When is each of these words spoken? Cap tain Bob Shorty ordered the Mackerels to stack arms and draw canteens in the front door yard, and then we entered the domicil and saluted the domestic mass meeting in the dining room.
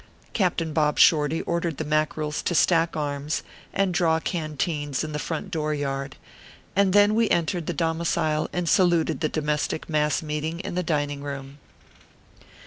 Cap 0.33 0.57
tain 0.57 0.73
Bob 0.73 0.97
Shorty 0.97 1.43
ordered 1.43 1.77
the 1.77 1.85
Mackerels 1.85 2.41
to 2.45 2.55
stack 2.55 2.97
arms 2.97 3.43
and 3.71 3.93
draw 3.93 4.19
canteens 4.19 5.03
in 5.03 5.11
the 5.11 5.19
front 5.19 5.51
door 5.51 5.75
yard, 5.75 6.15
and 6.75 6.91
then 6.91 7.13
we 7.13 7.29
entered 7.29 7.67
the 7.67 7.73
domicil 7.75 8.49
and 8.51 8.67
saluted 8.67 9.19
the 9.19 9.29
domestic 9.29 9.87
mass 9.87 10.23
meeting 10.23 10.59
in 10.61 10.73
the 10.73 10.81
dining 10.81 11.21
room. 11.21 11.59